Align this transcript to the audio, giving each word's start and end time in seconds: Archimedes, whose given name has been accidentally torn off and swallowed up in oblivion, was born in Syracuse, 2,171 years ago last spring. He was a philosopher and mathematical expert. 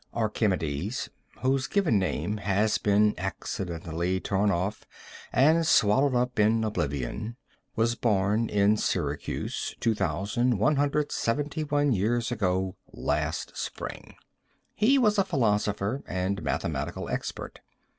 Archimedes, 0.15 1.11
whose 1.43 1.67
given 1.67 1.99
name 1.99 2.37
has 2.37 2.79
been 2.79 3.13
accidentally 3.19 4.19
torn 4.19 4.49
off 4.49 4.83
and 5.31 5.67
swallowed 5.67 6.15
up 6.15 6.39
in 6.39 6.63
oblivion, 6.63 7.35
was 7.75 7.93
born 7.93 8.49
in 8.49 8.75
Syracuse, 8.77 9.75
2,171 9.79 11.91
years 11.91 12.31
ago 12.31 12.75
last 12.91 13.55
spring. 13.55 14.15
He 14.73 14.97
was 14.97 15.19
a 15.19 15.23
philosopher 15.23 16.01
and 16.07 16.41
mathematical 16.41 17.07
expert. 17.07 17.59